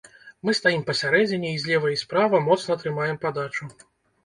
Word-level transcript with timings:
Мы 0.47 0.53
стаім 0.59 0.81
пасярэдзіне, 0.87 1.51
і 1.51 1.61
злева 1.65 1.93
і 1.97 2.01
справа, 2.05 2.41
моцна 2.49 2.81
трымаем 2.87 3.23
падачу. 3.29 3.73